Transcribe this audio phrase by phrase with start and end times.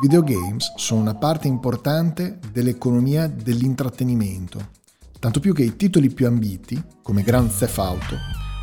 [0.00, 4.70] videogames sono una parte importante dell'economia dell'intrattenimento,
[5.18, 8.16] tanto più che i titoli più ambiti, come Grand Theft Auto,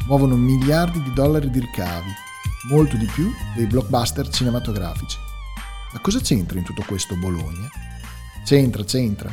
[0.08, 2.10] muovono miliardi di dollari di ricavi,
[2.70, 5.18] molto di più dei blockbuster cinematografici.
[5.94, 7.70] Ma cosa c'entra in tutto questo Bologna?
[8.46, 9.30] C'entra, c'entra.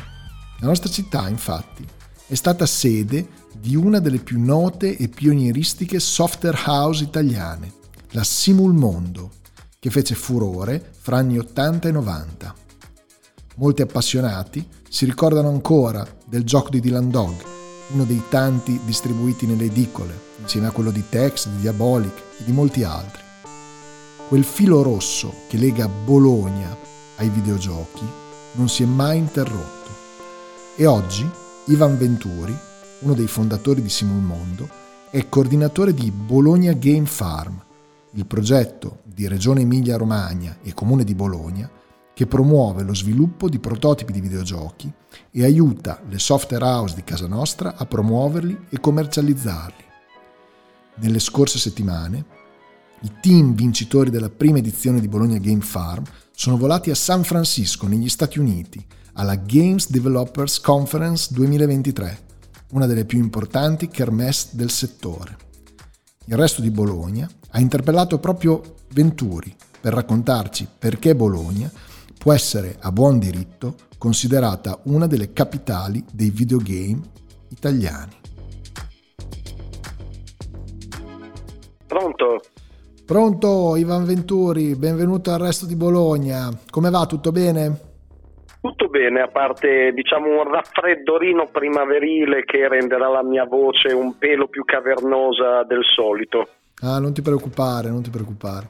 [0.59, 1.85] La nostra città, infatti,
[2.27, 7.73] è stata sede di una delle più note e pionieristiche software house italiane,
[8.11, 9.28] la Simulmondo,
[9.79, 12.55] che fece furore fra anni 80 e 90.
[13.55, 17.33] Molti appassionati si ricordano ancora del gioco di Dylan Dog,
[17.91, 22.51] uno dei tanti distribuiti nelle edicole, insieme a quello di Tex, di Diabolic e di
[22.51, 23.21] molti altri.
[24.27, 26.75] Quel filo rosso che lega Bologna
[27.15, 28.05] ai videogiochi
[28.53, 29.89] non si è mai interrotto.
[30.75, 31.27] E oggi
[31.65, 32.55] Ivan Venturi,
[32.99, 34.67] uno dei fondatori di Simulmondo,
[35.09, 37.59] è coordinatore di Bologna Game Farm,
[38.13, 41.69] il progetto di Regione Emilia-Romagna e Comune di Bologna
[42.13, 44.89] che promuove lo sviluppo di prototipi di videogiochi
[45.29, 49.83] e aiuta le software house di casa nostra a promuoverli e commercializzarli.
[50.99, 52.25] Nelle scorse settimane,
[53.01, 57.87] i team vincitori della prima edizione di Bologna Game Farm sono volati a San Francisco,
[57.87, 62.19] negli Stati Uniti, alla Games Developers Conference 2023,
[62.71, 65.47] una delle più importanti kermesse del settore.
[66.31, 68.61] Il resto di Bologna ha interpellato proprio
[68.93, 69.51] Venturi
[69.81, 71.71] per raccontarci perché Bologna
[72.19, 77.01] può essere a buon diritto considerata una delle capitali dei videogame
[77.47, 78.11] italiani.
[81.87, 82.41] Pronto?
[83.03, 86.55] Pronto, Ivan Venturi, benvenuto al resto di Bologna.
[86.69, 87.07] Come va?
[87.07, 87.88] Tutto bene?
[88.61, 94.47] Tutto bene, a parte diciamo un raffreddorino primaverile che renderà la mia voce un pelo
[94.47, 96.47] più cavernosa del solito.
[96.81, 98.67] Ah, non ti preoccupare, non ti preoccupare.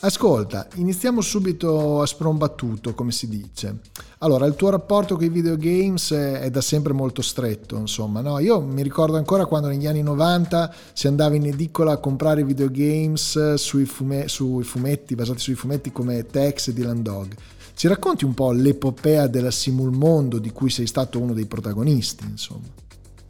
[0.00, 3.78] Ascolta, iniziamo subito a sprombattuto, come si dice.
[4.18, 8.38] Allora, il tuo rapporto con i videogames è da sempre molto stretto, insomma, no?
[8.38, 13.54] Io mi ricordo ancora quando negli anni 90 si andava in edicola a comprare videogames
[13.54, 17.34] sui, fume- sui fumetti, basati sui fumetti come Tex e Dylan Dog.
[17.78, 22.66] Ci racconti un po' l'epopea della Simulmondo di cui sei stato uno dei protagonisti, insomma?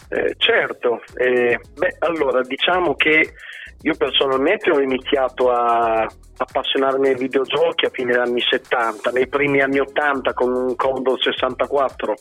[0.08, 3.34] Eh, certo, eh, beh, allora diciamo che
[3.82, 6.06] io personalmente ho iniziato a
[6.40, 12.12] appassionarmi ai videogiochi a fine anni 70, nei primi anni 80 con un Commodore 64
[12.12, 12.16] ho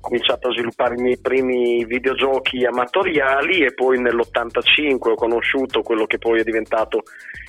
[0.00, 6.18] cominciato a sviluppare i miei primi videogiochi amatoriali e poi nell'85 ho conosciuto quello che
[6.18, 7.02] poi è diventato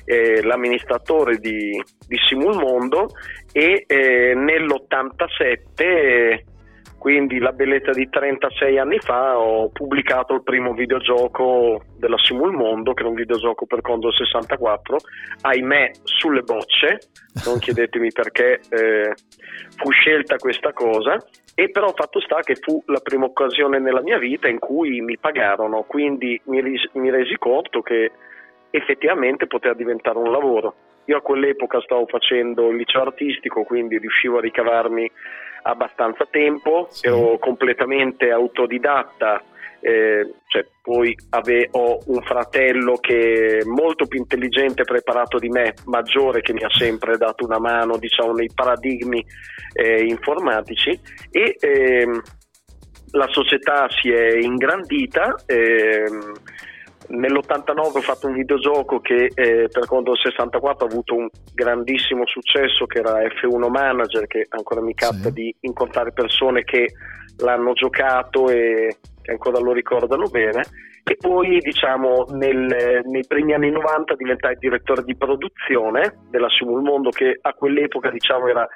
[0.05, 3.09] eh, l'amministratore di, di Simulmondo
[3.51, 6.49] e eh, nell'87
[7.01, 12.99] quindi la bellezza di 36 anni fa ho pubblicato il primo videogioco della Simulmondo, che
[12.99, 14.97] era un videogioco per Commodore 64,
[15.41, 16.99] ahimè sulle bocce,
[17.47, 19.15] non chiedetemi perché eh,
[19.77, 21.17] fu scelta questa cosa,
[21.55, 25.17] e però fatto sta che fu la prima occasione nella mia vita in cui mi
[25.17, 28.11] pagarono, quindi mi, ris- mi resi conto che
[28.69, 30.75] effettivamente poteva diventare un lavoro.
[31.11, 35.11] Io a quell'epoca stavo facendo il liceo artistico, quindi riuscivo a ricavarmi
[35.63, 37.07] abbastanza tempo, sì.
[37.07, 39.43] ero completamente autodidatta,
[39.81, 45.49] eh, cioè, poi ave- ho un fratello che è molto più intelligente e preparato di
[45.49, 49.21] me, maggiore, che mi ha sempre dato una mano diciamo, nei paradigmi
[49.73, 50.97] eh, informatici
[51.29, 52.21] e ehm,
[53.11, 55.35] la società si è ingrandita.
[55.45, 56.31] Ehm,
[57.11, 62.85] Nell'89 ho fatto un videogioco che eh, per conto 64 ha avuto un grandissimo successo
[62.85, 65.33] che era F1 Manager che ancora mi capita sì.
[65.33, 66.87] di incontrare persone che
[67.39, 70.61] l'hanno giocato e che ancora lo ricordano bene
[71.03, 77.37] e poi diciamo nel, nei primi anni 90 diventai direttore di produzione della Simulmondo che
[77.41, 78.67] a quell'epoca diciamo era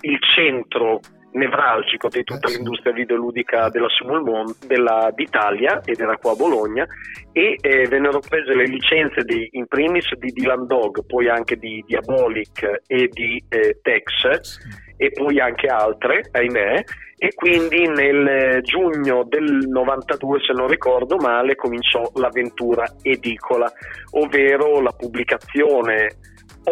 [0.00, 1.00] il centro
[1.32, 6.86] nevralgico di tutta eh, l'industria videoludica della Simulmon, della, d'Italia ed era qua a Bologna
[7.32, 11.84] e eh, vennero prese le licenze di, in primis di Dylan Dog, poi anche di
[11.86, 14.58] Diabolic e di eh, Tex
[14.96, 16.82] e poi anche altre, ahimè,
[17.20, 23.70] e quindi nel giugno del 92, se non ricordo male, cominciò l'avventura edicola,
[24.12, 26.16] ovvero la pubblicazione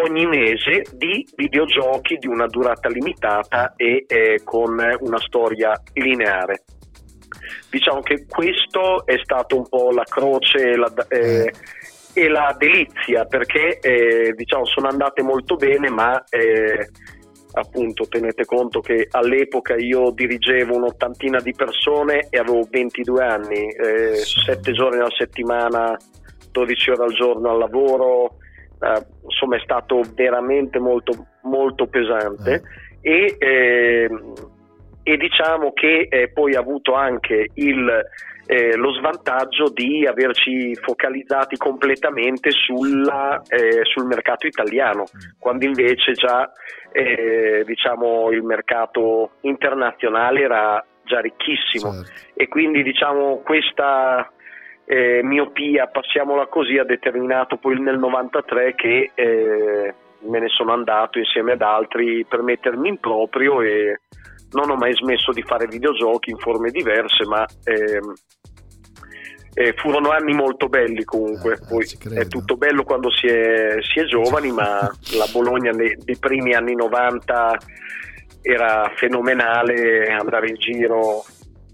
[0.02, 6.64] ogni mese di videogiochi di una durata limitata e eh, con una storia lineare.
[7.70, 11.52] Diciamo che questo è stato un po' la croce e la, eh,
[12.14, 16.88] e la delizia perché eh, diciamo, sono andate molto bene ma eh,
[17.52, 24.14] appunto tenete conto che all'epoca io dirigevo un'ottantina di persone e avevo 22 anni, eh,
[24.16, 25.96] 7 giorni alla settimana,
[26.52, 28.36] 12 ore al giorno al lavoro,
[28.80, 32.62] eh, insomma è stato veramente molto, molto pesante
[33.00, 33.10] eh.
[33.10, 34.10] e, eh,
[35.02, 37.88] e, diciamo che eh, poi ha avuto anche il,
[38.46, 43.40] eh, lo svantaggio di averci focalizzati completamente sulla,
[43.82, 45.38] sul mercato italiano, mm.
[45.38, 46.50] quando invece già
[47.66, 52.10] diciamo, il mercato internazionale era già ricchissimo certo.
[52.34, 54.30] e quindi diciamo questa
[54.86, 61.18] eh, miopia, passiamola così, ha determinato poi nel 93 che eh, me ne sono andato
[61.18, 64.00] insieme ad altri per mettermi in proprio e
[64.52, 68.12] non ho mai smesso di fare videogiochi in forme diverse, ma ehm,
[69.54, 71.84] eh, furono anni molto belli comunque, eh, poi
[72.14, 74.80] è tutto bello quando si è, si è giovani, ma
[75.16, 77.58] la Bologna nei, dei primi anni 90
[78.42, 81.24] era fenomenale andare in giro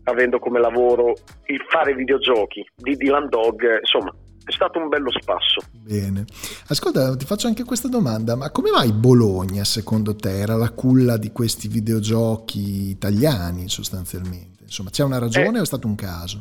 [0.05, 1.15] avendo come lavoro
[1.47, 4.13] il fare videogiochi di Dylan Dog, insomma,
[4.45, 5.63] è stato un bello spasso.
[5.71, 6.25] Bene.
[6.69, 11.17] Ascolta, ti faccio anche questa domanda, ma come mai Bologna secondo te era la culla
[11.17, 14.63] di questi videogiochi italiani sostanzialmente?
[14.63, 16.39] Insomma, c'è una ragione eh, o è stato un caso?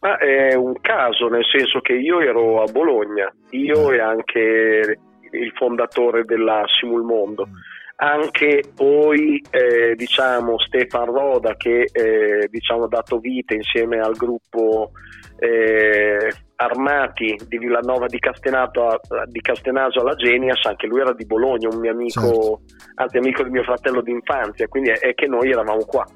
[0.00, 3.96] Ma è un caso, nel senso che io ero a Bologna, io eh.
[3.96, 4.98] e anche
[5.32, 7.46] il fondatore della Simulmondo.
[7.46, 7.73] Mm
[8.04, 14.90] anche poi eh, diciamo Stefan Roda che eh, diciamo, ha dato vita insieme al gruppo
[15.38, 21.68] eh, Armati di Villanova di, Castenato, di Castenaso alla Genias, anche lui era di Bologna,
[21.68, 22.92] un mio amico, certo.
[22.96, 26.06] anzi amico del mio fratello d'infanzia, quindi è, è che noi eravamo qua.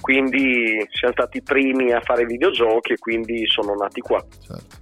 [0.00, 4.24] Quindi siamo stati i primi a fare videogiochi e quindi sono nati qua.
[4.40, 4.81] Certo.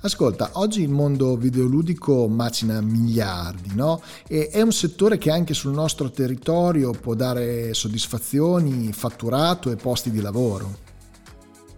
[0.00, 4.00] Ascolta, oggi il mondo videoludico macina miliardi, no?
[4.28, 10.12] E è un settore che anche sul nostro territorio può dare soddisfazioni, fatturato e posti
[10.12, 10.66] di lavoro.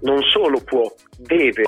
[0.03, 0.85] Non solo può,
[1.17, 1.65] deve.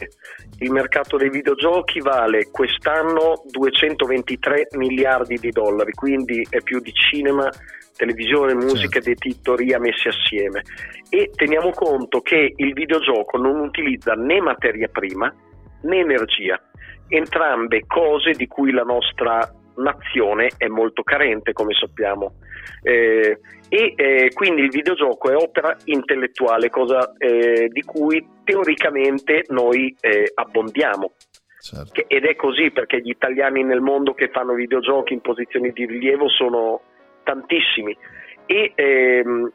[0.58, 7.48] Il mercato dei videogiochi vale quest'anno 223 miliardi di dollari, quindi è più di cinema,
[7.96, 9.10] televisione, musica certo.
[9.10, 10.60] ed editoria messi assieme.
[11.08, 15.34] E teniamo conto che il videogioco non utilizza né materia prima,
[15.82, 16.60] né energia,
[17.08, 22.34] entrambe cose di cui la nostra nazione è molto carente, come sappiamo.
[22.82, 23.38] Eh,
[23.68, 30.30] e eh, quindi il videogioco è opera intellettuale, cosa eh, di cui teoricamente noi eh,
[30.34, 31.12] abbondiamo.
[31.58, 31.92] Certo.
[31.92, 35.86] Che, ed è così perché gli italiani nel mondo che fanno videogiochi in posizioni di
[35.86, 36.80] rilievo sono
[37.22, 37.96] tantissimi.
[38.46, 39.50] E, ehm,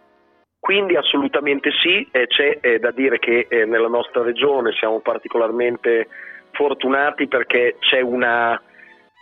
[0.68, 6.10] quindi assolutamente sì, eh, c'è eh, da dire che eh, nella nostra regione siamo particolarmente
[6.52, 8.62] fortunati perché c'è una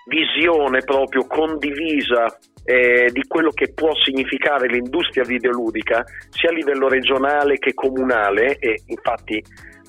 [0.09, 7.59] visione proprio condivisa eh, di quello che può significare l'industria videoludica sia a livello regionale
[7.59, 9.39] che comunale e infatti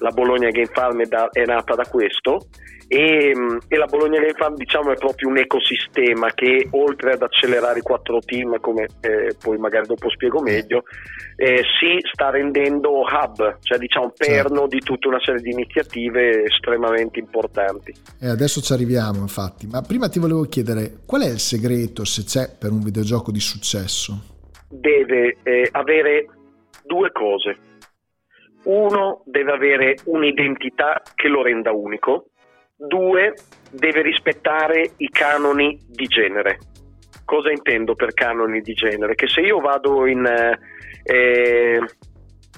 [0.00, 2.48] la Bologna Game Farm è, da, è nata da questo
[2.88, 7.22] e, mm, e, la Bologna Game Farm diciamo è proprio un ecosistema che oltre ad
[7.22, 10.84] accelerare i quattro team come eh, poi magari dopo spiego meglio
[11.34, 14.66] eh, si sta rendendo hub cioè diciamo perno certo.
[14.66, 17.92] di tutta una serie di iniziative estremamente importanti.
[18.20, 19.66] E adesso ci arriviamo infatti.
[19.66, 23.40] Ma prima ti volevo chiedere qual è il segreto se c'è per un videogioco di
[23.40, 24.34] successo?
[24.68, 26.26] Deve eh, avere
[26.84, 27.58] due cose.
[28.64, 32.30] Uno deve avere un'identità che lo renda unico
[32.78, 33.32] Due,
[33.70, 36.58] deve rispettare i canoni di genere.
[37.24, 39.14] Cosa intendo per canoni di genere?
[39.14, 40.26] Che se io vado in,
[41.02, 41.80] eh,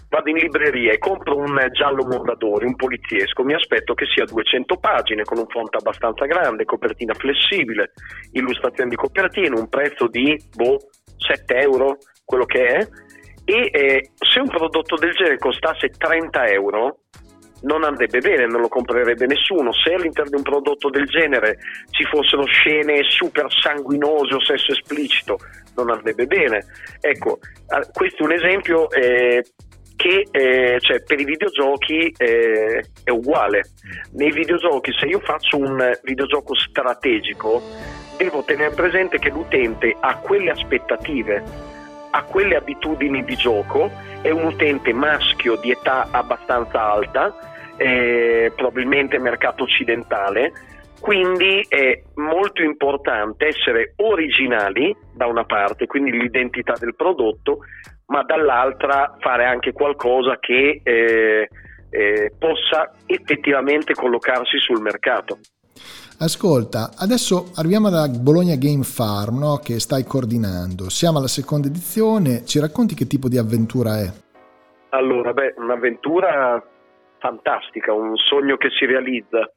[0.09, 4.77] vado in libreria e compro un giallo Mondadori, un poliziesco, mi aspetto che sia 200
[4.79, 7.93] pagine con un font abbastanza grande, copertina flessibile,
[8.33, 10.79] illustrazione di copertina, un prezzo di boh,
[11.17, 12.89] 7 euro, quello che è.
[13.45, 17.03] E eh, se un prodotto del genere costasse 30 euro,
[17.63, 19.73] non andrebbe bene, non lo comprerebbe nessuno.
[19.73, 21.59] Se all'interno di un prodotto del genere
[21.91, 25.39] ci fossero scene super sanguinose o sesso esplicito,
[25.77, 26.65] non andrebbe bene.
[27.01, 27.39] Ecco,
[27.93, 29.45] questo è un esempio eh,
[29.97, 33.63] che eh, cioè, per i videogiochi eh, è uguale.
[34.13, 37.61] Nei videogiochi, se io faccio un videogioco strategico,
[38.17, 41.43] devo tenere presente che l'utente ha quelle aspettative,
[42.11, 43.91] ha quelle abitudini di gioco,
[44.23, 47.35] è un utente maschio di età abbastanza alta
[47.77, 50.53] eh, probabilmente mercato occidentale,
[51.01, 57.59] Quindi è molto importante essere originali da una parte, quindi l'identità del prodotto,
[58.07, 61.49] ma dall'altra fare anche qualcosa che eh,
[61.91, 65.39] eh, possa effettivamente collocarsi sul mercato.
[66.21, 69.61] Ascolta, adesso arriviamo alla Bologna Game Farm no?
[69.63, 70.91] che stai coordinando.
[70.91, 74.11] Siamo alla seconda edizione, ci racconti che tipo di avventura è?
[74.91, 76.63] Allora, beh, un'avventura
[77.19, 79.51] fantastica, un sogno che si realizza.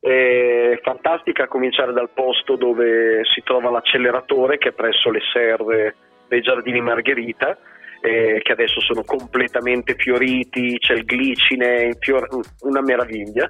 [0.00, 5.94] È fantastica a cominciare dal posto dove si trova l'acceleratore che è presso le serre
[6.28, 7.56] dei Giardini Margherita
[8.00, 12.28] eh, che adesso sono completamente fioriti, c'è il glicine, fior-
[12.60, 13.48] una meraviglia.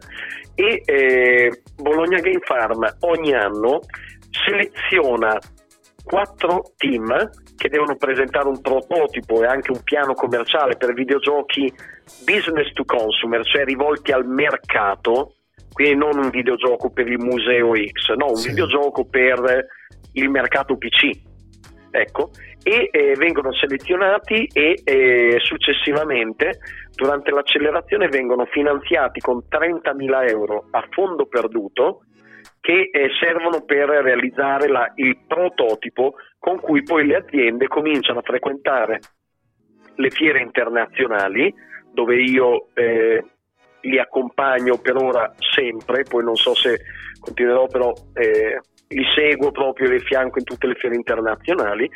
[0.55, 3.81] E eh, Bologna Game Farm ogni anno
[4.31, 5.39] seleziona
[6.05, 11.73] quattro team che devono presentare un prototipo e anche un piano commerciale per videogiochi
[12.25, 15.35] business to consumer, cioè rivolti al mercato,
[15.73, 18.49] quindi non un videogioco per il museo X, no, un sì.
[18.49, 19.67] videogioco per
[20.13, 21.11] il mercato PC.
[21.91, 22.31] Ecco,
[22.63, 26.59] e eh, vengono selezionati e eh, successivamente
[26.95, 32.03] durante l'accelerazione vengono finanziati con 30.000 euro a fondo perduto
[32.61, 38.23] che eh, servono per realizzare la, il prototipo con cui poi le aziende cominciano a
[38.23, 39.01] frequentare
[39.95, 41.53] le fiere internazionali
[41.91, 43.25] dove io eh,
[43.83, 46.81] li accompagno per ora sempre, poi non so se
[47.19, 51.89] continuerò però eh, li seguo proprio di fianco in tutte le fiere internazionali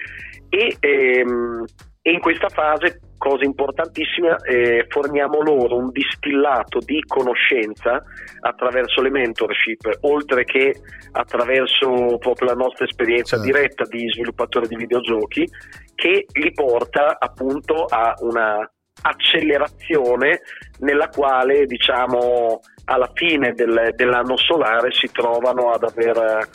[0.49, 1.65] e, ehm,
[2.05, 8.03] e in questa fase, cosa importantissima, eh, forniamo loro un distillato di conoscenza
[8.41, 10.75] attraverso le mentorship, oltre che
[11.13, 13.53] attraverso proprio la nostra esperienza certo.
[13.53, 15.49] diretta di sviluppatore di videogiochi,
[15.95, 18.69] che li porta appunto a una
[19.01, 20.41] accelerazione
[20.81, 26.49] nella quale diciamo alla fine del, dell'anno solare si trovano ad aver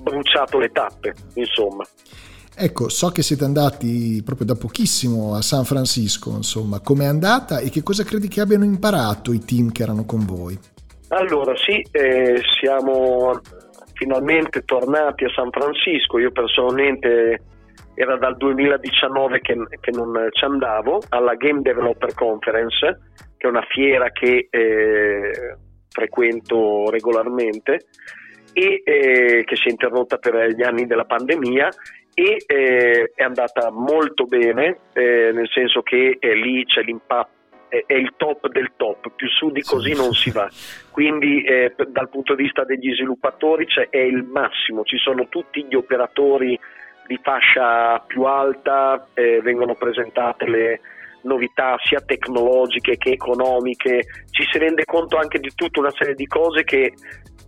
[0.00, 1.84] bruciato le tappe insomma.
[2.60, 7.70] Ecco, so che siete andati proprio da pochissimo a San Francisco, insomma, com'è andata e
[7.70, 10.58] che cosa credi che abbiano imparato i team che erano con voi?
[11.10, 13.40] Allora, sì, eh, siamo
[13.92, 17.40] finalmente tornati a San Francisco, io personalmente
[17.98, 23.00] era dal 2019 che, che non ci andavo, alla Game Developer Conference,
[23.36, 25.56] che è una fiera che eh,
[25.90, 27.86] frequento regolarmente
[28.52, 31.68] e eh, che si è interrotta per gli anni della pandemia
[32.14, 37.36] e eh, è andata molto bene, eh, nel senso che eh, lì c'è l'impatto
[37.68, 40.48] è il top del top, più su di così non si va.
[40.90, 45.66] Quindi eh, dal punto di vista degli sviluppatori cioè, è il massimo, ci sono tutti
[45.68, 46.58] gli operatori
[47.08, 50.80] di fascia più alta, eh, vengono presentate le
[51.22, 56.26] novità sia tecnologiche che economiche, ci si rende conto anche di tutta una serie di
[56.26, 56.92] cose che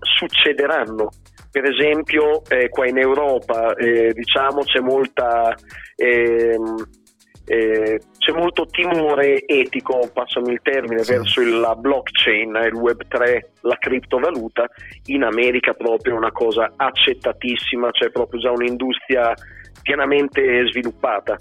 [0.00, 1.10] succederanno.
[1.52, 5.54] Per esempio eh, qua in Europa eh, diciamo c'è molta
[5.96, 6.76] ehm,
[7.46, 11.12] eh, c'è molto timore etico, passami il termine, sì.
[11.12, 14.66] verso il, la blockchain, il web 3, la criptovaluta,
[15.06, 19.34] in America proprio è una cosa accettatissima, c'è proprio già un'industria
[19.82, 21.36] pienamente sviluppata,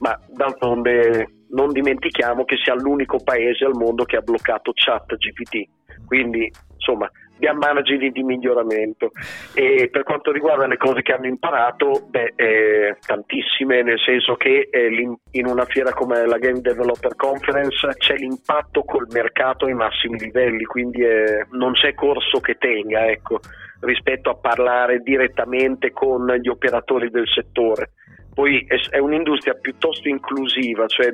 [0.00, 5.68] ma d'altronde non dimentichiamo che sia l'unico paese al mondo che ha bloccato chat GPT,
[6.04, 9.10] quindi insomma abbiamo margini di miglioramento.
[9.54, 14.68] E per quanto riguarda le cose che hanno imparato, beh, eh, tantissime, nel senso che
[14.70, 20.18] eh, in una fiera come la Game Developer Conference c'è l'impatto col mercato ai massimi
[20.18, 23.40] livelli, quindi eh, non c'è corso che tenga, ecco,
[23.80, 27.90] rispetto a parlare direttamente con gli operatori del settore.
[28.34, 31.12] Poi è, è un'industria piuttosto inclusiva, cioè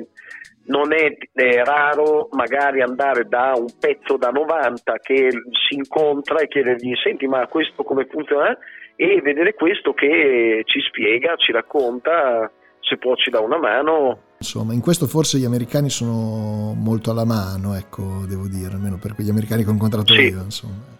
[0.71, 5.29] non è, è, raro magari andare da un pezzo da 90 che
[5.67, 8.57] si incontra e chiedergli senti ma questo come funziona
[8.95, 12.49] e vedere questo che ci spiega, ci racconta,
[12.79, 14.19] se può ci dà una mano.
[14.37, 19.15] Insomma, in questo forse gli americani sono molto alla mano, ecco, devo dire, almeno per
[19.15, 20.21] quegli americani che ho incontrato sì.
[20.21, 20.99] io, insomma.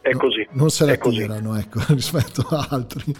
[0.00, 0.46] È così.
[0.52, 3.12] non se la tirano, ecco, rispetto a altri.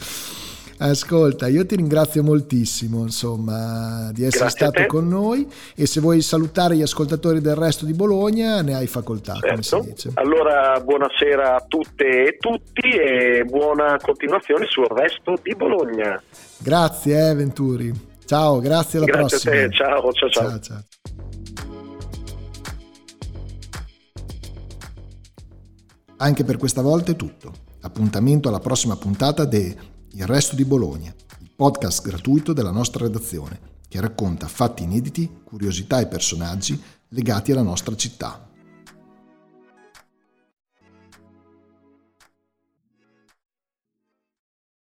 [0.79, 6.21] Ascolta, io ti ringrazio moltissimo insomma, di essere Grazie stato con noi e se vuoi
[6.23, 9.87] salutare gli ascoltatori del resto di Bologna ne hai facoltà, certo.
[10.15, 16.21] Allora, buonasera a tutte e tutti e buona continuazione sul resto di Bologna.
[16.59, 17.93] Grazie eh, Venturi.
[18.25, 19.55] Ciao, grazie alla grazie prossima.
[19.55, 19.71] A te.
[19.75, 20.49] Ciao, ciao, ciao.
[20.49, 20.85] ciao, ciao.
[26.17, 27.53] Anche per questa volta è tutto.
[27.83, 29.77] Appuntamento alla prossima puntata de
[30.15, 36.01] il resto di Bologna, il podcast gratuito della nostra redazione, che racconta fatti inediti, curiosità
[36.01, 38.52] e personaggi legati alla nostra città.